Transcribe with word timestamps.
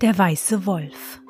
Der 0.00 0.16
weiße 0.16 0.64
Wolf 0.64 1.20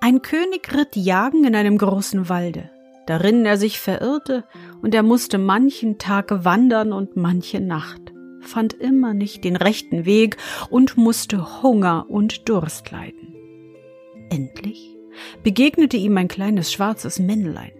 Ein 0.00 0.22
König 0.22 0.72
ritt 0.72 0.94
jagen 0.94 1.42
in 1.42 1.56
einem 1.56 1.78
großen 1.78 2.28
Walde, 2.28 2.70
darin 3.08 3.44
er 3.44 3.56
sich 3.56 3.80
verirrte, 3.80 4.44
und 4.82 4.94
er 4.94 5.02
musste 5.02 5.38
manchen 5.38 5.98
Tag 5.98 6.44
wandern 6.44 6.92
und 6.92 7.16
manche 7.16 7.60
Nacht, 7.60 8.12
fand 8.40 8.72
immer 8.72 9.14
nicht 9.14 9.42
den 9.42 9.56
rechten 9.56 10.04
Weg 10.04 10.36
und 10.70 10.96
musste 10.96 11.60
Hunger 11.60 12.06
und 12.08 12.48
Durst 12.48 12.92
leiden. 12.92 13.34
Endlich 14.30 14.96
begegnete 15.42 15.96
ihm 15.96 16.16
ein 16.18 16.28
kleines 16.28 16.70
schwarzes 16.70 17.18
Männlein. 17.18 17.72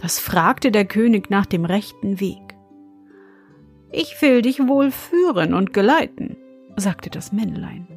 Das 0.00 0.20
fragte 0.20 0.70
der 0.70 0.84
König 0.84 1.30
nach 1.30 1.46
dem 1.46 1.64
rechten 1.64 2.20
Weg. 2.20 2.56
Ich 3.90 4.22
will 4.22 4.42
dich 4.42 4.68
wohl 4.68 4.92
führen 4.92 5.52
und 5.52 5.72
geleiten, 5.72 6.36
sagte 6.76 7.10
das 7.10 7.32
Männlein 7.32 7.91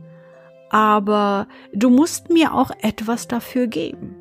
aber 0.76 1.48
du 1.72 1.90
musst 1.90 2.30
mir 2.30 2.54
auch 2.54 2.70
etwas 2.82 3.30
dafür 3.30 3.68
geben. 3.68 4.14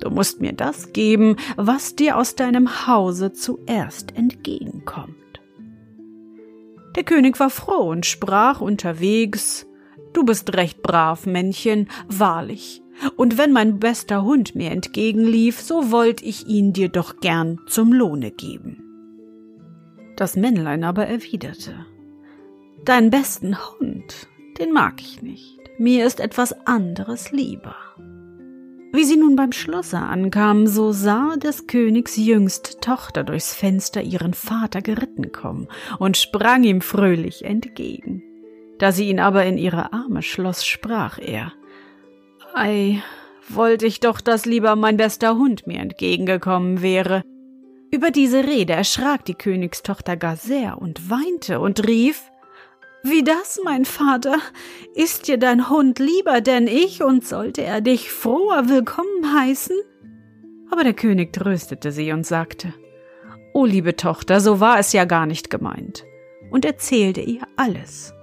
Du 0.00 0.08
musst 0.08 0.40
mir 0.40 0.54
das 0.54 0.94
geben, 0.94 1.36
was 1.58 1.94
dir 1.94 2.16
aus 2.16 2.36
deinem 2.36 2.86
Hause 2.86 3.34
zuerst 3.34 4.16
entgegenkommt. 4.16 5.14
Der 6.96 7.04
König 7.04 7.38
war 7.38 7.50
froh 7.50 7.90
und 7.90 8.06
sprach 8.06 8.62
unterwegs 8.62 9.66
Du 10.14 10.24
bist 10.24 10.56
recht 10.56 10.80
brav, 10.80 11.26
Männchen, 11.26 11.90
wahrlich, 12.08 12.80
und 13.16 13.36
wenn 13.36 13.52
mein 13.52 13.78
bester 13.78 14.24
Hund 14.24 14.54
mir 14.54 14.70
entgegenlief, 14.70 15.60
so 15.60 15.92
wollt 15.92 16.22
ich 16.22 16.46
ihn 16.46 16.72
dir 16.72 16.88
doch 16.88 17.20
gern 17.20 17.60
zum 17.66 17.92
Lohne 17.92 18.30
geben. 18.30 18.82
Das 20.16 20.34
Männlein 20.34 20.82
aber 20.82 21.06
erwiderte 21.06 21.74
Deinen 22.86 23.10
besten 23.10 23.58
Hund, 23.58 24.28
den 24.58 24.72
mag 24.72 25.02
ich 25.02 25.20
nicht 25.20 25.59
mir 25.80 26.06
ist 26.06 26.20
etwas 26.20 26.54
anderes 26.66 27.32
lieber. 27.32 27.74
Wie 28.92 29.04
sie 29.04 29.16
nun 29.16 29.34
beim 29.34 29.52
Schlosse 29.52 29.98
ankamen, 29.98 30.66
so 30.66 30.92
sah 30.92 31.36
des 31.36 31.66
Königs 31.66 32.16
jüngste 32.16 32.78
Tochter 32.80 33.24
durchs 33.24 33.54
Fenster 33.54 34.02
ihren 34.02 34.34
Vater 34.34 34.82
geritten 34.82 35.32
kommen 35.32 35.68
und 35.98 36.16
sprang 36.16 36.64
ihm 36.64 36.82
fröhlich 36.82 37.44
entgegen. 37.44 38.22
Da 38.78 38.92
sie 38.92 39.08
ihn 39.08 39.20
aber 39.20 39.44
in 39.44 39.56
ihre 39.56 39.92
Arme 39.92 40.22
schloss, 40.22 40.66
sprach 40.66 41.18
er 41.18 41.52
Ei, 42.52 43.02
wollte 43.48 43.86
ich 43.86 44.00
doch, 44.00 44.20
dass 44.20 44.44
lieber 44.44 44.76
mein 44.76 44.98
bester 44.98 45.36
Hund 45.36 45.66
mir 45.66 45.78
entgegengekommen 45.78 46.82
wäre. 46.82 47.22
Über 47.90 48.10
diese 48.10 48.44
Rede 48.44 48.74
erschrak 48.74 49.24
die 49.24 49.34
Königstochter 49.34 50.16
gar 50.16 50.36
sehr 50.36 50.80
und 50.80 51.08
weinte 51.08 51.58
und 51.60 51.86
rief 51.86 52.29
wie 53.02 53.22
das, 53.22 53.60
mein 53.64 53.84
Vater? 53.84 54.38
Ist 54.94 55.28
dir 55.28 55.38
dein 55.38 55.70
Hund 55.70 55.98
lieber 55.98 56.40
denn 56.40 56.66
ich, 56.66 57.02
und 57.02 57.26
sollte 57.26 57.62
er 57.62 57.80
dich 57.80 58.10
froher 58.10 58.68
willkommen 58.68 59.34
heißen? 59.34 59.76
Aber 60.70 60.84
der 60.84 60.94
König 60.94 61.32
tröstete 61.32 61.92
sie 61.92 62.12
und 62.12 62.26
sagte, 62.26 62.74
O 63.52 63.64
liebe 63.64 63.96
Tochter, 63.96 64.40
so 64.40 64.60
war 64.60 64.78
es 64.78 64.92
ja 64.92 65.04
gar 65.04 65.26
nicht 65.26 65.50
gemeint, 65.50 66.04
und 66.50 66.64
erzählte 66.64 67.20
ihr 67.20 67.42
alles. 67.56 68.14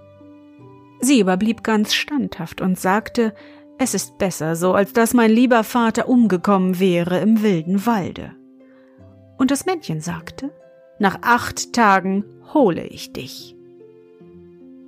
Sie 0.99 1.21
aber 1.21 1.37
blieb 1.37 1.63
ganz 1.63 1.93
standhaft 1.93 2.61
und 2.61 2.79
sagte, 2.79 3.33
es 3.77 3.93
ist 3.93 4.17
besser 4.17 4.55
so, 4.55 4.73
als 4.73 4.93
dass 4.93 5.13
mein 5.13 5.31
lieber 5.31 5.63
Vater 5.63 6.07
umgekommen 6.07 6.79
wäre 6.79 7.19
im 7.19 7.43
wilden 7.43 7.85
Walde. 7.85 8.35
Und 9.37 9.51
das 9.51 9.65
Männchen 9.65 10.01
sagte, 10.01 10.51
nach 10.99 11.19
acht 11.21 11.73
Tagen 11.73 12.25
hole 12.53 12.85
ich 12.85 13.13
dich. 13.13 13.56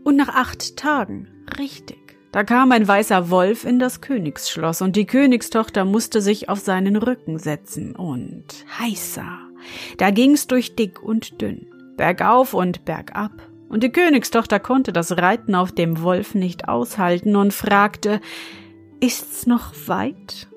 Und 0.10 0.16
nach 0.16 0.30
acht 0.30 0.76
Tagen, 0.76 1.28
richtig, 1.60 2.18
da 2.32 2.44
kam 2.44 2.72
ein 2.72 2.88
weißer 2.88 3.30
Wolf 3.30 3.64
in 3.64 3.78
das 3.78 4.02
Königsschloss 4.02 4.82
und 4.82 4.96
die 4.96 5.06
Königstochter 5.06 5.86
musste 5.86 6.20
sich 6.20 6.50
auf 6.50 6.58
seinen 6.58 6.96
Rücken 6.96 7.38
setzen 7.38 7.96
und 7.96 8.46
heißa, 8.80 9.38
da 10.00 10.10
ging's 10.10 10.48
durch 10.48 10.76
dick 10.76 11.04
und 11.04 11.44
dünn, 11.44 11.68
bergauf 11.96 12.56
und 12.56 12.86
bergab. 12.86 13.34
Und 13.70 13.84
die 13.84 13.92
Königstochter 13.92 14.60
konnte 14.60 14.94
das 14.94 15.16
Reiten 15.16 15.54
auf 15.54 15.74
dem 15.74 16.02
Wolf 16.02 16.34
nicht 16.34 16.68
aushalten 16.68 17.36
und 17.36 17.54
fragte, 17.54 18.20
ist's 19.00 19.46
noch 19.46 19.76
weit? 19.86 20.48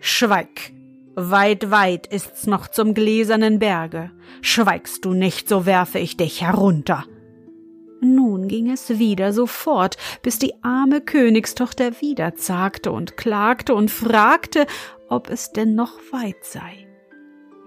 Schweig! 0.00 0.72
Weit, 1.14 1.70
weit 1.70 2.06
ist's 2.06 2.46
noch 2.46 2.68
zum 2.68 2.94
gläsernen 2.94 3.58
Berge. 3.58 4.12
Schweigst 4.40 5.04
du 5.04 5.12
nicht, 5.12 5.46
so 5.46 5.66
werfe 5.66 5.98
ich 5.98 6.16
dich 6.16 6.40
herunter. 6.40 7.04
Nun 8.00 8.48
ging 8.48 8.70
es 8.70 8.98
wieder 8.98 9.32
so 9.32 9.46
fort, 9.46 9.96
bis 10.22 10.38
die 10.38 10.54
arme 10.62 11.00
Königstochter 11.00 12.00
wieder 12.00 12.34
zagte 12.34 12.92
und 12.92 13.16
klagte 13.16 13.74
und 13.74 13.90
fragte, 13.90 14.66
ob 15.08 15.30
es 15.30 15.52
denn 15.52 15.74
noch 15.74 15.98
weit 16.12 16.44
sei. 16.44 16.86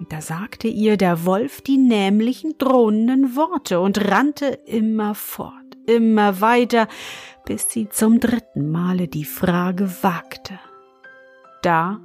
Da 0.09 0.21
sagte 0.21 0.67
ihr 0.67 0.95
der 0.95 1.25
Wolf 1.25 1.61
die 1.61 1.77
nämlichen 1.77 2.57
drohenden 2.57 3.35
Worte 3.35 3.79
und 3.79 4.11
rannte 4.11 4.59
immer 4.65 5.15
fort, 5.15 5.53
immer 5.87 6.39
weiter, 6.39 6.87
bis 7.45 7.71
sie 7.71 7.89
zum 7.89 8.19
dritten 8.19 8.69
Male 8.69 9.07
die 9.07 9.25
Frage 9.25 9.89
wagte. 10.03 10.59
Da 11.63 11.99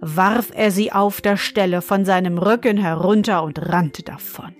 warf 0.00 0.50
er 0.54 0.70
sie 0.70 0.92
auf 0.92 1.20
der 1.20 1.36
Stelle 1.36 1.80
von 1.80 2.04
seinem 2.04 2.38
Rücken 2.38 2.76
herunter 2.76 3.42
und 3.42 3.58
rannte 3.58 4.02
davon. 4.02 4.54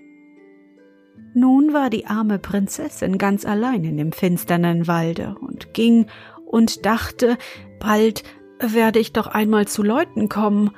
Nun 1.33 1.73
war 1.73 1.89
die 1.89 2.07
arme 2.07 2.39
Prinzessin 2.39 3.17
ganz 3.17 3.45
allein 3.45 3.83
in 3.83 3.97
dem 3.97 4.11
finsternen 4.11 4.87
Walde 4.87 5.35
und 5.39 5.73
ging 5.73 6.07
und 6.45 6.85
dachte, 6.85 7.37
bald 7.79 8.23
werde 8.59 8.99
ich 8.99 9.13
doch 9.13 9.27
einmal 9.27 9.67
zu 9.67 9.83
Leuten 9.83 10.27
kommen. 10.29 10.71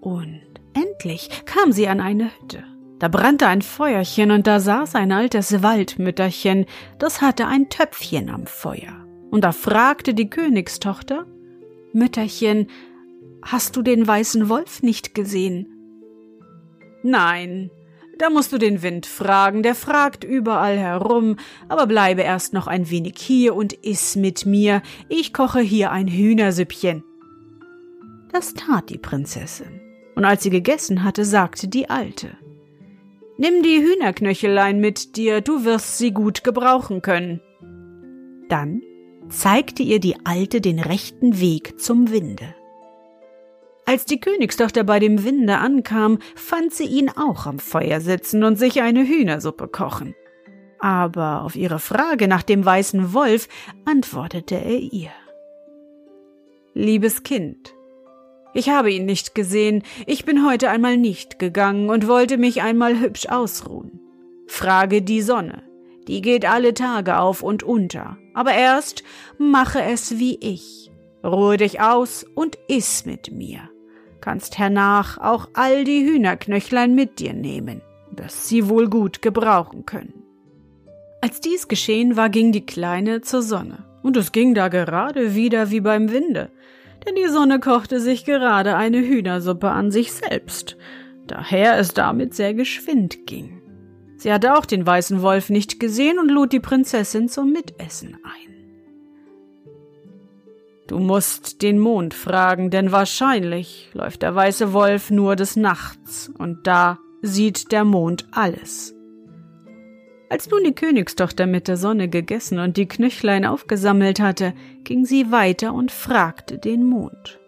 Und 0.00 0.42
endlich 0.74 1.28
kam 1.44 1.72
sie 1.72 1.88
an 1.88 2.00
eine 2.00 2.30
Hütte. 2.40 2.62
Da 2.98 3.08
brannte 3.08 3.48
ein 3.48 3.62
Feuerchen 3.62 4.30
und 4.30 4.46
da 4.46 4.60
saß 4.60 4.94
ein 4.94 5.12
altes 5.12 5.62
Waldmütterchen, 5.62 6.66
das 6.98 7.20
hatte 7.20 7.46
ein 7.46 7.68
Töpfchen 7.68 8.30
am 8.30 8.46
Feuer. 8.46 9.04
Und 9.30 9.42
da 9.42 9.52
fragte 9.52 10.14
die 10.14 10.30
Königstochter, 10.30 11.26
Mütterchen, 11.92 12.68
hast 13.42 13.76
du 13.76 13.82
den 13.82 14.06
weißen 14.06 14.48
Wolf 14.48 14.82
nicht 14.82 15.14
gesehen? 15.14 15.68
Nein, 17.02 17.70
da 18.18 18.30
musst 18.30 18.52
du 18.52 18.58
den 18.58 18.82
Wind 18.82 19.06
fragen, 19.06 19.62
der 19.62 19.74
fragt 19.74 20.24
überall 20.24 20.78
herum, 20.78 21.36
aber 21.68 21.86
bleibe 21.86 22.22
erst 22.22 22.52
noch 22.52 22.66
ein 22.66 22.90
wenig 22.90 23.14
hier 23.18 23.54
und 23.54 23.72
iss 23.72 24.16
mit 24.16 24.46
mir, 24.46 24.82
ich 25.08 25.32
koche 25.32 25.60
hier 25.60 25.90
ein 25.90 26.08
Hühnersüppchen. 26.08 27.02
Das 28.32 28.54
tat 28.54 28.90
die 28.90 28.98
Prinzessin, 28.98 29.80
und 30.14 30.24
als 30.24 30.42
sie 30.42 30.50
gegessen 30.50 31.04
hatte, 31.04 31.24
sagte 31.24 31.68
die 31.68 31.90
Alte 31.90 32.36
Nimm 33.36 33.64
die 33.64 33.80
Hühnerknöchelein 33.80 34.80
mit 34.80 35.16
dir, 35.16 35.40
du 35.40 35.64
wirst 35.64 35.98
sie 35.98 36.12
gut 36.12 36.44
gebrauchen 36.44 37.02
können. 37.02 37.40
Dann 38.48 38.80
zeigte 39.28 39.82
ihr 39.82 39.98
die 39.98 40.16
Alte 40.24 40.60
den 40.60 40.78
rechten 40.78 41.40
Weg 41.40 41.80
zum 41.80 42.10
Winde. 42.10 42.54
Als 43.86 44.06
die 44.06 44.20
Königstochter 44.20 44.82
bei 44.84 44.98
dem 44.98 45.24
Winde 45.24 45.58
ankam, 45.58 46.18
fand 46.34 46.72
sie 46.72 46.86
ihn 46.86 47.10
auch 47.10 47.46
am 47.46 47.58
Feuer 47.58 48.00
sitzen 48.00 48.42
und 48.42 48.56
sich 48.56 48.80
eine 48.82 49.06
Hühnersuppe 49.06 49.68
kochen. 49.68 50.14
aber 50.84 51.42
auf 51.44 51.56
ihre 51.56 51.78
Frage 51.78 52.28
nach 52.28 52.42
dem 52.42 52.62
weißen 52.62 53.14
Wolf 53.14 53.48
antwortete 53.86 54.56
er 54.56 54.78
ihr. 54.78 55.12
Liebes 56.74 57.22
Kind, 57.22 57.74
ich 58.52 58.68
habe 58.68 58.92
ihn 58.92 59.06
nicht 59.06 59.34
gesehen, 59.34 59.82
ich 60.06 60.26
bin 60.26 60.46
heute 60.46 60.68
einmal 60.68 60.98
nicht 60.98 61.38
gegangen 61.38 61.88
und 61.88 62.06
wollte 62.06 62.36
mich 62.36 62.60
einmal 62.60 63.00
hübsch 63.00 63.28
ausruhen. 63.30 63.98
Frage 64.46 65.00
die 65.00 65.22
Sonne, 65.22 65.62
die 66.06 66.20
geht 66.20 66.44
alle 66.44 66.74
Tage 66.74 67.18
auf 67.18 67.42
und 67.42 67.62
unter, 67.62 68.18
aber 68.34 68.52
erst 68.52 69.04
mache 69.38 69.82
es 69.82 70.18
wie 70.18 70.38
ich. 70.40 70.90
Ruhe 71.24 71.56
dich 71.56 71.80
aus 71.80 72.26
und 72.34 72.58
iss 72.68 73.06
mit 73.06 73.32
mir. 73.32 73.70
Kannst 74.24 74.56
hernach 74.56 75.18
auch 75.18 75.50
all 75.52 75.84
die 75.84 76.02
Hühnerknöchlein 76.02 76.94
mit 76.94 77.18
dir 77.18 77.34
nehmen, 77.34 77.82
dass 78.10 78.48
sie 78.48 78.70
wohl 78.70 78.88
gut 78.88 79.20
gebrauchen 79.20 79.84
können. 79.84 80.14
Als 81.20 81.42
dies 81.42 81.68
geschehen 81.68 82.16
war, 82.16 82.30
ging 82.30 82.50
die 82.50 82.64
Kleine 82.64 83.20
zur 83.20 83.42
Sonne, 83.42 83.84
und 84.02 84.16
es 84.16 84.32
ging 84.32 84.54
da 84.54 84.68
gerade 84.68 85.34
wieder 85.34 85.70
wie 85.70 85.82
beim 85.82 86.10
Winde, 86.10 86.48
denn 87.06 87.16
die 87.16 87.28
Sonne 87.28 87.60
kochte 87.60 88.00
sich 88.00 88.24
gerade 88.24 88.76
eine 88.76 89.00
Hühnersuppe 89.00 89.68
an 89.68 89.90
sich 89.90 90.10
selbst, 90.14 90.78
daher 91.26 91.76
es 91.76 91.92
damit 91.92 92.32
sehr 92.32 92.54
geschwind 92.54 93.26
ging. 93.26 93.60
Sie 94.16 94.32
hatte 94.32 94.56
auch 94.56 94.64
den 94.64 94.86
weißen 94.86 95.20
Wolf 95.20 95.50
nicht 95.50 95.78
gesehen 95.78 96.18
und 96.18 96.30
lud 96.30 96.50
die 96.50 96.60
Prinzessin 96.60 97.28
zum 97.28 97.52
Mitessen 97.52 98.16
ein. 98.24 98.53
Du 100.86 100.98
musst 100.98 101.62
den 101.62 101.78
Mond 101.78 102.12
fragen, 102.12 102.70
denn 102.70 102.92
wahrscheinlich 102.92 103.90
läuft 103.94 104.22
der 104.22 104.34
weiße 104.34 104.72
Wolf 104.72 105.10
nur 105.10 105.34
des 105.34 105.56
Nachts, 105.56 106.30
und 106.38 106.66
da 106.66 106.98
sieht 107.22 107.72
der 107.72 107.84
Mond 107.84 108.26
alles. 108.32 108.94
Als 110.28 110.50
nun 110.50 110.64
die 110.64 110.74
Königstochter 110.74 111.46
mit 111.46 111.68
der 111.68 111.76
Sonne 111.76 112.08
gegessen 112.08 112.58
und 112.58 112.76
die 112.76 112.86
Knöchlein 112.86 113.46
aufgesammelt 113.46 114.20
hatte, 114.20 114.52
ging 114.82 115.06
sie 115.06 115.30
weiter 115.30 115.72
und 115.72 115.90
fragte 115.90 116.58
den 116.58 116.84
Mond. 116.84 117.40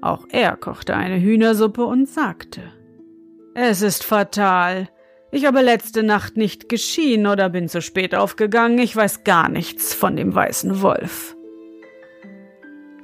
Auch 0.00 0.24
er 0.30 0.56
kochte 0.56 0.94
eine 0.94 1.20
Hühnersuppe 1.20 1.84
und 1.84 2.08
sagte 2.08 2.62
Es 3.54 3.82
ist 3.82 4.04
fatal, 4.04 4.88
ich 5.30 5.44
habe 5.44 5.60
letzte 5.60 6.02
Nacht 6.02 6.36
nicht 6.36 6.68
geschienen 6.68 7.26
oder 7.26 7.50
bin 7.50 7.68
zu 7.68 7.82
spät 7.82 8.14
aufgegangen. 8.14 8.78
Ich 8.78 8.94
weiß 8.94 9.24
gar 9.24 9.48
nichts 9.48 9.92
von 9.92 10.16
dem 10.16 10.34
weißen 10.34 10.80
Wolf. 10.80 11.35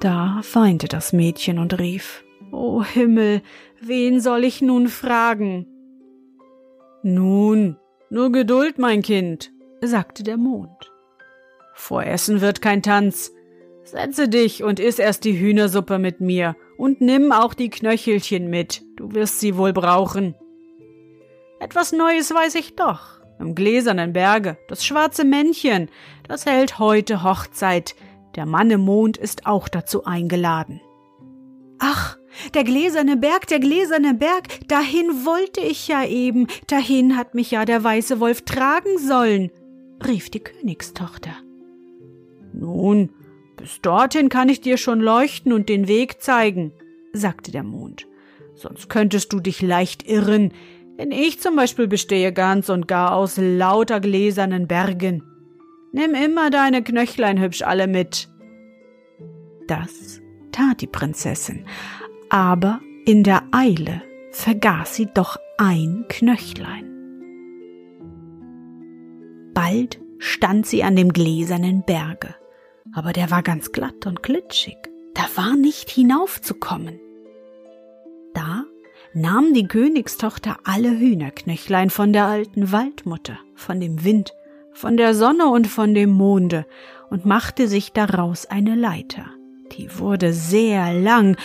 Da 0.03 0.41
weinte 0.51 0.89
das 0.89 1.13
Mädchen 1.13 1.57
und 1.59 1.79
rief, 1.79 2.25
O 2.51 2.83
Himmel, 2.83 3.41
wen 3.79 4.19
soll 4.19 4.43
ich 4.43 4.61
nun 4.61 4.89
fragen? 4.89 5.65
Nun, 7.03 7.77
nur 8.09 8.29
Geduld, 8.33 8.77
mein 8.77 9.01
Kind, 9.01 9.53
sagte 9.79 10.23
der 10.23 10.35
Mond. 10.35 10.91
Vor 11.73 12.03
Essen 12.03 12.41
wird 12.41 12.61
kein 12.61 12.83
Tanz. 12.83 13.31
Setze 13.85 14.27
dich 14.27 14.61
und 14.61 14.81
iss 14.81 14.99
erst 14.99 15.23
die 15.23 15.39
Hühnersuppe 15.39 15.99
mit 15.99 16.19
mir 16.19 16.57
und 16.77 16.99
nimm 16.99 17.31
auch 17.31 17.53
die 17.53 17.69
Knöchelchen 17.69 18.49
mit, 18.49 18.81
du 18.97 19.13
wirst 19.13 19.39
sie 19.39 19.55
wohl 19.55 19.71
brauchen. 19.71 20.35
Etwas 21.61 21.93
Neues 21.93 22.29
weiß 22.33 22.55
ich 22.55 22.75
doch. 22.75 23.21
Im 23.39 23.55
gläsernen 23.55 24.11
Berge, 24.11 24.57
das 24.67 24.85
schwarze 24.85 25.23
Männchen, 25.23 25.89
das 26.27 26.45
hält 26.45 26.77
heute 26.77 27.23
Hochzeit. 27.23 27.95
Der 28.35 28.45
Mann 28.45 28.71
im 28.71 28.81
Mond 28.81 29.17
ist 29.17 29.45
auch 29.45 29.67
dazu 29.67 30.05
eingeladen. 30.05 30.81
Ach, 31.79 32.17
der 32.53 32.63
gläserne 32.63 33.17
Berg, 33.17 33.47
der 33.47 33.59
gläserne 33.59 34.13
Berg, 34.13 34.67
dahin 34.67 35.25
wollte 35.25 35.61
ich 35.61 35.87
ja 35.87 36.05
eben, 36.05 36.47
dahin 36.67 37.15
hat 37.17 37.35
mich 37.35 37.51
ja 37.51 37.65
der 37.65 37.83
weiße 37.83 38.19
Wolf 38.19 38.41
tragen 38.43 38.97
sollen, 38.97 39.51
rief 40.05 40.29
die 40.29 40.39
Königstochter. 40.39 41.35
Nun, 42.53 43.09
bis 43.57 43.81
dorthin 43.81 44.29
kann 44.29 44.49
ich 44.49 44.61
dir 44.61 44.77
schon 44.77 44.99
leuchten 44.99 45.53
und 45.53 45.69
den 45.69 45.87
Weg 45.87 46.21
zeigen, 46.21 46.73
sagte 47.11 47.51
der 47.51 47.63
Mond. 47.63 48.07
Sonst 48.55 48.89
könntest 48.89 49.33
du 49.33 49.39
dich 49.39 49.61
leicht 49.61 50.07
irren, 50.07 50.53
denn 50.97 51.11
ich 51.11 51.39
zum 51.39 51.55
Beispiel 51.55 51.87
bestehe 51.87 52.31
ganz 52.33 52.69
und 52.69 52.87
gar 52.87 53.15
aus 53.15 53.37
lauter 53.37 53.99
gläsernen 53.99 54.67
Bergen. 54.67 55.23
Nimm 55.95 56.15
immer 56.15 56.49
deine 56.49 56.81
Knöchlein 56.83 57.39
hübsch 57.39 57.61
alle 57.61 57.85
mit. 57.85 58.27
Das 59.67 60.21
tat 60.51 60.81
die 60.81 60.87
Prinzessin, 60.87 61.65
aber 62.29 62.81
in 63.05 63.23
der 63.23 63.43
Eile 63.51 64.01
vergaß 64.31 64.95
sie 64.95 65.07
doch 65.13 65.37
ein 65.59 66.05
Knöchlein. 66.09 66.89
Bald 69.53 70.01
stand 70.17 70.65
sie 70.65 70.83
an 70.83 70.95
dem 70.95 71.13
gläsernen 71.13 71.83
Berge, 71.85 72.33
aber 72.91 73.13
der 73.13 73.29
war 73.29 73.43
ganz 73.43 73.71
glatt 73.71 74.07
und 74.07 74.23
glitschig, 74.23 74.77
da 75.13 75.23
war 75.35 75.55
nicht 75.55 75.91
hinaufzukommen. 75.91 76.99
Da 78.33 78.63
nahm 79.13 79.53
die 79.53 79.67
Königstochter 79.67 80.57
alle 80.63 80.89
Hühnerknöchlein 80.89 81.91
von 81.91 82.13
der 82.13 82.25
alten 82.25 82.71
Waldmutter, 82.71 83.37
von 83.53 83.79
dem 83.79 84.03
Wind, 84.03 84.33
von 84.73 84.97
der 84.97 85.13
Sonne 85.13 85.47
und 85.47 85.67
von 85.67 85.93
dem 85.93 86.09
Monde 86.11 86.65
und 87.09 87.25
machte 87.25 87.67
sich 87.67 87.91
daraus 87.91 88.45
eine 88.45 88.75
Leiter. 88.75 89.25
Die 89.77 89.99
wurde 89.99 90.33
sehr 90.33 90.93
lang, 90.93 91.37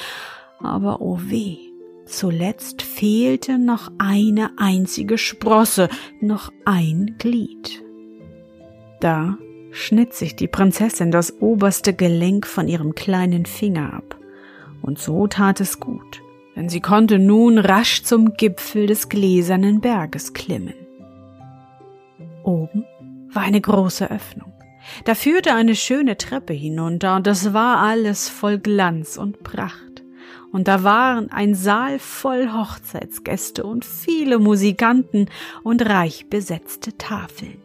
aber 0.61 1.01
oh 1.01 1.19
weh, 1.23 1.59
zuletzt 2.07 2.83
fehlte 2.83 3.59
noch 3.59 3.91
eine 3.99 4.51
einzige 4.59 5.19
Sprosse, 5.19 5.89
noch 6.21 6.53
ein 6.65 7.17
Glied. 7.19 7.83
Da 9.01 9.39
schnitt 9.71 10.15
sich 10.15 10.35
die 10.37 10.49
Prinzessin 10.49 11.11
das 11.11 11.41
oberste 11.41 11.95
Gelenk 11.95 12.47
von 12.47 12.69
ihrem 12.69 12.95
kleinen 12.95 13.47
Finger 13.47 13.93
ab, 13.93 14.17
und 14.83 14.99
so 14.99 15.27
tat 15.27 15.61
es 15.61 15.81
gut 15.81 16.23
denn 16.59 16.69
sie 16.69 16.81
konnte 16.81 17.21
nun 17.21 17.57
rasch 17.57 18.03
zum 18.03 18.33
Gipfel 18.33 18.89
des 18.89 19.09
gläsernen 19.09 19.81
Berges 19.81 20.33
klimmen. 20.33 20.75
Oben 22.43 22.85
war 23.31 23.43
eine 23.43 23.61
große 23.61 24.11
Öffnung. 24.11 24.53
Da 25.05 25.15
führte 25.15 25.55
eine 25.55 25.75
schöne 25.75 26.17
Treppe 26.17 26.53
hinunter, 26.53 27.17
und 27.17 27.27
das 27.27 27.53
war 27.53 27.79
alles 27.79 28.29
voll 28.29 28.59
Glanz 28.59 29.17
und 29.17 29.43
Pracht. 29.43 30.03
Und 30.51 30.67
da 30.67 30.83
waren 30.83 31.31
ein 31.31 31.55
Saal 31.55 31.99
voll 31.99 32.51
Hochzeitsgäste 32.53 33.65
und 33.65 33.85
viele 33.85 34.39
Musikanten 34.39 35.27
und 35.63 35.87
reich 35.87 36.29
besetzte 36.31 36.97
Tafeln. 36.97 37.59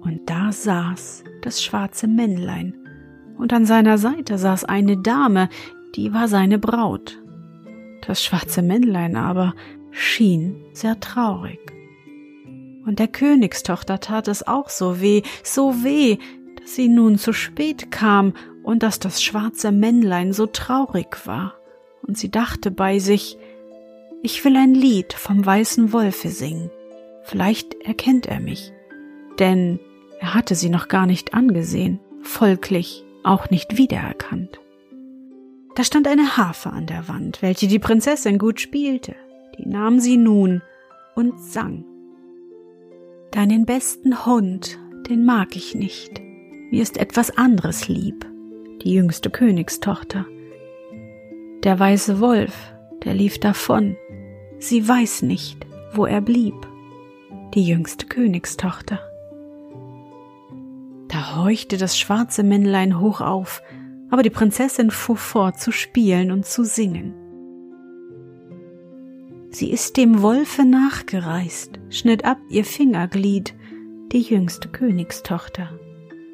Und 0.00 0.28
da 0.28 0.50
saß 0.50 1.24
das 1.42 1.62
schwarze 1.62 2.08
Männlein, 2.08 2.74
und 3.38 3.52
an 3.52 3.64
seiner 3.64 3.98
Seite 3.98 4.38
saß 4.38 4.64
eine 4.64 4.96
Dame, 4.96 5.48
die 5.94 6.12
war 6.12 6.28
seine 6.28 6.58
Braut. 6.58 7.20
Das 8.06 8.22
schwarze 8.22 8.62
Männlein 8.62 9.16
aber 9.16 9.54
schien 9.90 10.64
sehr 10.72 10.98
traurig. 11.00 11.60
Und 12.86 12.98
der 12.98 13.08
Königstochter 13.08 14.00
tat 14.00 14.28
es 14.28 14.46
auch 14.46 14.68
so 14.68 15.00
weh, 15.00 15.22
so 15.42 15.82
weh, 15.82 16.18
dass 16.60 16.74
sie 16.74 16.88
nun 16.88 17.18
zu 17.18 17.32
spät 17.32 17.90
kam 17.90 18.34
und 18.62 18.82
dass 18.82 18.98
das 18.98 19.22
schwarze 19.22 19.72
Männlein 19.72 20.32
so 20.32 20.46
traurig 20.46 21.26
war. 21.26 21.54
Und 22.02 22.18
sie 22.18 22.30
dachte 22.30 22.70
bei 22.70 22.98
sich, 22.98 23.38
ich 24.22 24.44
will 24.44 24.56
ein 24.56 24.74
Lied 24.74 25.12
vom 25.12 25.44
weißen 25.44 25.92
Wolfe 25.92 26.28
singen. 26.28 26.70
Vielleicht 27.22 27.74
erkennt 27.82 28.26
er 28.26 28.40
mich. 28.40 28.72
Denn 29.38 29.80
er 30.20 30.34
hatte 30.34 30.54
sie 30.54 30.68
noch 30.68 30.88
gar 30.88 31.06
nicht 31.06 31.34
angesehen, 31.34 32.00
folglich 32.22 33.04
auch 33.22 33.50
nicht 33.50 33.76
wiedererkannt. 33.76 34.60
Da 35.74 35.82
stand 35.82 36.06
eine 36.06 36.36
Harfe 36.36 36.70
an 36.70 36.86
der 36.86 37.08
Wand, 37.08 37.42
welche 37.42 37.66
die 37.66 37.78
Prinzessin 37.78 38.38
gut 38.38 38.60
spielte. 38.60 39.16
Die 39.58 39.68
nahm 39.68 39.98
sie 39.98 40.16
nun 40.16 40.62
und 41.14 41.40
sang. 41.40 41.84
Deinen 43.34 43.66
besten 43.66 44.26
Hund, 44.26 44.78
den 45.10 45.24
mag 45.24 45.56
ich 45.56 45.74
nicht. 45.74 46.22
Mir 46.70 46.80
ist 46.80 46.96
etwas 46.96 47.36
anderes 47.36 47.88
lieb, 47.88 48.24
die 48.82 48.94
jüngste 48.94 49.28
Königstochter. 49.28 50.24
Der 51.64 51.76
weiße 51.76 52.20
Wolf, 52.20 52.54
der 53.02 53.12
lief 53.12 53.40
davon. 53.40 53.96
Sie 54.60 54.86
weiß 54.86 55.22
nicht, 55.22 55.66
wo 55.92 56.06
er 56.06 56.20
blieb, 56.20 56.54
die 57.54 57.66
jüngste 57.66 58.06
Königstochter. 58.06 59.00
Da 61.08 61.34
horchte 61.34 61.76
das 61.76 61.98
schwarze 61.98 62.44
Männlein 62.44 63.00
hoch 63.00 63.20
auf, 63.20 63.62
aber 64.10 64.22
die 64.22 64.30
Prinzessin 64.30 64.92
fuhr 64.92 65.16
fort 65.16 65.58
zu 65.58 65.72
spielen 65.72 66.30
und 66.30 66.46
zu 66.46 66.64
singen. 66.64 67.14
Sie 69.50 69.72
ist 69.72 69.96
dem 69.96 70.22
Wolfe 70.22 70.64
nachgereist, 70.64 71.80
schnitt 71.94 72.24
ab 72.24 72.38
ihr 72.48 72.64
Fingerglied, 72.64 73.54
die 74.12 74.22
jüngste 74.22 74.68
Königstochter. 74.68 75.78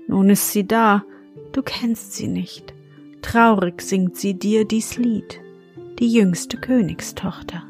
Nun 0.09 0.31
ist 0.31 0.53
sie 0.53 0.67
da, 0.67 1.05
du 1.53 1.63
kennst 1.63 2.15
sie 2.15 2.29
nicht. 2.29 2.75
Traurig 3.23 3.83
singt 3.83 4.17
sie 4.17 4.35
dir 4.35 4.65
dies 4.65 4.97
Lied, 4.97 5.41
die 5.99 6.13
jüngste 6.13 6.57
Königstochter. 6.57 7.63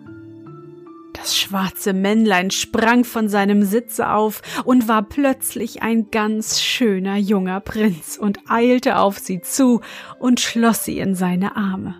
Das 1.13 1.37
schwarze 1.37 1.93
Männlein 1.93 2.51
sprang 2.51 3.05
von 3.05 3.29
seinem 3.29 3.63
Sitze 3.65 4.11
auf 4.11 4.41
und 4.65 4.89
war 4.89 5.03
plötzlich 5.03 5.83
ein 5.83 6.11
ganz 6.11 6.63
schöner 6.63 7.17
junger 7.17 7.61
Prinz 7.61 8.17
und 8.17 8.39
eilte 8.49 8.99
auf 8.99 9.19
sie 9.19 9.43
zu 9.43 9.81
und 10.19 10.41
schloss 10.41 10.85
sie 10.85 10.99
in 10.99 11.15
seine 11.15 11.57
Arme. 11.57 11.97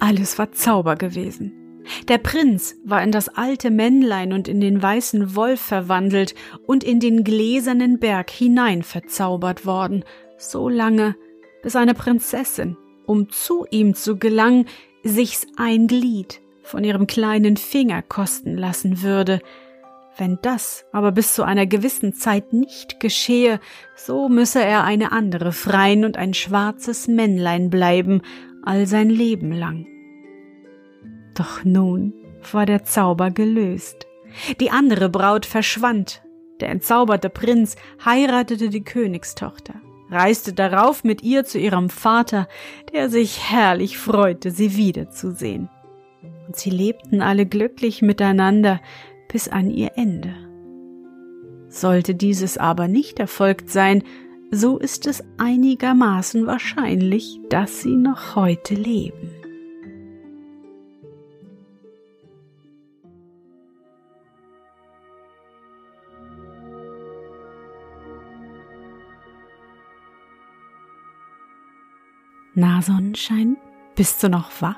Alles 0.00 0.38
war 0.38 0.52
Zauber 0.52 0.96
gewesen. 0.96 1.61
Der 2.08 2.18
Prinz 2.18 2.76
war 2.84 3.02
in 3.02 3.12
das 3.12 3.28
alte 3.28 3.70
Männlein 3.70 4.32
und 4.32 4.48
in 4.48 4.60
den 4.60 4.82
weißen 4.82 5.34
Wolf 5.34 5.60
verwandelt 5.60 6.34
und 6.66 6.84
in 6.84 7.00
den 7.00 7.24
gläsernen 7.24 7.98
Berg 7.98 8.30
hinein 8.30 8.82
verzaubert 8.82 9.66
worden, 9.66 10.04
so 10.38 10.68
lange, 10.68 11.16
bis 11.62 11.76
eine 11.76 11.94
Prinzessin, 11.94 12.76
um 13.06 13.30
zu 13.30 13.66
ihm 13.70 13.94
zu 13.94 14.18
gelangen, 14.18 14.66
sich's 15.02 15.46
ein 15.56 15.86
Glied 15.86 16.40
von 16.62 16.84
ihrem 16.84 17.06
kleinen 17.06 17.56
Finger 17.56 18.02
kosten 18.02 18.56
lassen 18.56 19.02
würde. 19.02 19.40
Wenn 20.16 20.38
das 20.42 20.84
aber 20.92 21.10
bis 21.12 21.34
zu 21.34 21.42
einer 21.42 21.66
gewissen 21.66 22.12
Zeit 22.12 22.52
nicht 22.52 23.00
geschehe, 23.00 23.60
so 23.96 24.28
müsse 24.28 24.62
er 24.62 24.84
eine 24.84 25.10
andere 25.12 25.52
freien 25.52 26.04
und 26.04 26.16
ein 26.16 26.34
schwarzes 26.34 27.08
Männlein 27.08 27.70
bleiben, 27.70 28.22
all 28.62 28.86
sein 28.86 29.10
Leben 29.10 29.52
lang. 29.52 29.91
Doch 31.34 31.64
nun 31.64 32.12
war 32.52 32.66
der 32.66 32.84
Zauber 32.84 33.30
gelöst. 33.30 34.06
Die 34.60 34.70
andere 34.70 35.08
Braut 35.08 35.46
verschwand. 35.46 36.22
Der 36.60 36.70
entzauberte 36.70 37.28
Prinz 37.28 37.76
heiratete 38.04 38.68
die 38.68 38.84
Königstochter, 38.84 39.74
reiste 40.10 40.52
darauf 40.52 41.02
mit 41.02 41.22
ihr 41.22 41.44
zu 41.44 41.58
ihrem 41.58 41.90
Vater, 41.90 42.46
der 42.92 43.10
sich 43.10 43.50
herrlich 43.50 43.98
freute, 43.98 44.50
sie 44.50 44.76
wiederzusehen. 44.76 45.68
Und 46.46 46.56
sie 46.56 46.70
lebten 46.70 47.20
alle 47.20 47.46
glücklich 47.46 48.00
miteinander 48.02 48.80
bis 49.28 49.48
an 49.48 49.70
ihr 49.70 49.92
Ende. 49.96 50.34
Sollte 51.68 52.14
dieses 52.14 52.58
aber 52.58 52.86
nicht 52.86 53.18
erfolgt 53.18 53.70
sein, 53.70 54.04
so 54.50 54.78
ist 54.78 55.06
es 55.06 55.24
einigermaßen 55.38 56.46
wahrscheinlich, 56.46 57.40
dass 57.48 57.80
sie 57.80 57.96
noch 57.96 58.36
heute 58.36 58.74
leben. 58.74 59.41
Na 72.54 72.82
Sonnenschein, 72.82 73.56
bist 73.94 74.22
du 74.22 74.28
noch 74.28 74.50
wach? 74.60 74.76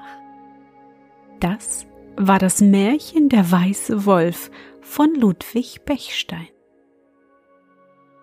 Das 1.40 1.86
war 2.16 2.38
das 2.38 2.60
Märchen 2.60 3.28
Der 3.28 3.50
weiße 3.50 4.06
Wolf 4.06 4.52
von 4.80 5.12
Ludwig 5.16 5.84
Bechstein. 5.84 6.46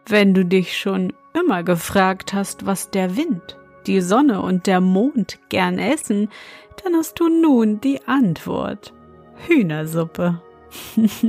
Wenn 0.08 0.34
du 0.34 0.46
dich 0.46 0.78
schon 0.78 1.12
immer 1.34 1.64
gefragt 1.64 2.34
hast, 2.34 2.66
was 2.66 2.92
der 2.92 3.18
Wind, 3.18 3.58
die 3.88 4.00
Sonne 4.00 4.42
und 4.42 4.68
der 4.68 4.80
Mond 4.80 5.40
gern 5.50 5.80
essen, 5.80 6.30
dann 6.82 6.96
hast 6.96 7.20
du 7.20 7.28
nun 7.28 7.82
die 7.82 8.02
Antwort. 8.08 8.94
Hühnersuppe. 9.48 10.42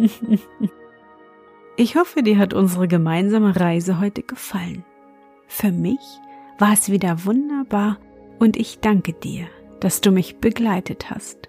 ich 1.77 1.97
hoffe, 1.97 2.23
dir 2.23 2.39
hat 2.39 2.55
unsere 2.55 2.87
gemeinsame 2.87 3.59
Reise 3.59 3.99
heute 3.99 4.23
gefallen. 4.23 4.85
Für 5.49 5.73
mich 5.73 5.99
war 6.59 6.73
es 6.73 6.89
wieder 6.89 7.25
wunderbar 7.25 7.99
und 8.43 8.57
ich 8.57 8.81
danke 8.81 9.13
dir, 9.13 9.47
dass 9.79 10.01
du 10.01 10.11
mich 10.11 10.39
begleitet 10.39 11.11
hast. 11.11 11.49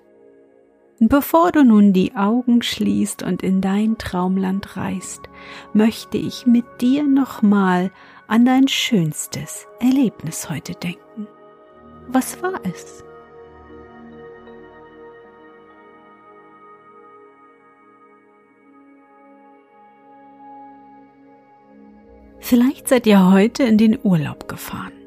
Bevor 1.00 1.52
du 1.52 1.64
nun 1.64 1.92
die 1.92 2.14
Augen 2.14 2.62
schließt 2.62 3.24
und 3.24 3.42
in 3.42 3.62
dein 3.62 3.98
Traumland 3.98 4.78
reist, 4.78 5.22
möchte 5.74 6.20
ich 6.20 6.46
mit 6.46 6.66
dir 6.82 7.04
nochmal 7.04 7.90
an 8.28 8.46
dein 8.46 8.68
schönstes 8.68 9.66
Erlebnis 9.80 10.52
heute 10.52 10.76
denken. 10.76 11.28
Was 12.10 12.44
war 12.44 12.62
es? 12.64 13.04
Vielleicht 22.40 22.88
seid 22.88 23.08
ihr 23.08 23.32
heute 23.32 23.64
in 23.64 23.80
den 23.80 23.98
Urlaub 24.04 24.48
gefahren 24.48 25.03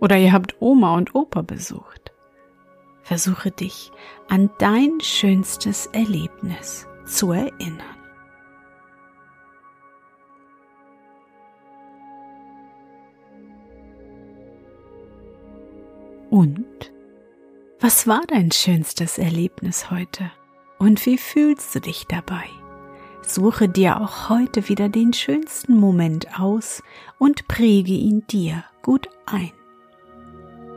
oder 0.00 0.18
ihr 0.18 0.32
habt 0.32 0.56
Oma 0.60 0.96
und 0.96 1.14
Opa 1.14 1.42
besucht. 1.42 2.12
Versuche 3.02 3.50
dich 3.50 3.92
an 4.28 4.50
dein 4.58 5.00
schönstes 5.00 5.86
Erlebnis 5.86 6.86
zu 7.04 7.32
erinnern. 7.32 7.80
Und 16.30 16.92
was 17.80 18.06
war 18.06 18.22
dein 18.28 18.52
schönstes 18.52 19.18
Erlebnis 19.18 19.90
heute? 19.90 20.30
Und 20.78 21.04
wie 21.04 21.18
fühlst 21.18 21.74
du 21.74 21.80
dich 21.80 22.06
dabei? 22.06 22.44
Suche 23.26 23.68
dir 23.68 24.00
auch 24.00 24.28
heute 24.28 24.68
wieder 24.68 24.88
den 24.88 25.12
schönsten 25.12 25.76
Moment 25.76 26.38
aus 26.38 26.82
und 27.18 27.48
präge 27.48 27.92
ihn 27.92 28.26
dir 28.28 28.64
gut 28.82 29.08
ein. 29.26 29.50